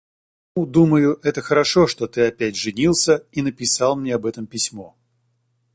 [0.55, 4.97] Ну, думаю, это хорошо, что ты опять женился и написал мне об этом письмо.